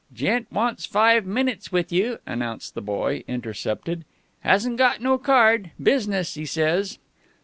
"Gent 0.11 0.51
wants 0.51 0.87
five 0.87 1.27
minutes 1.27 1.71
wit' 1.71 1.91
you," 1.91 2.17
announced 2.25 2.73
the 2.73 2.81
boy, 2.81 3.23
intercepted. 3.27 4.03
"Hasn't 4.39 4.77
got 4.77 4.99
no 4.99 5.19
card. 5.19 5.69
Business, 5.79 6.33
he 6.33 6.43
says." 6.43 6.97